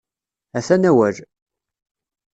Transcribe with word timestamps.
Atan 0.57 0.83
awal. 0.89 1.17